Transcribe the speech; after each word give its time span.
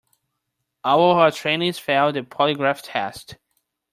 All 0.83 1.11
of 1.11 1.17
our 1.19 1.29
trainees 1.29 1.77
failed 1.77 2.15
the 2.15 2.23
polygraph 2.23 2.81
test. 2.83 3.37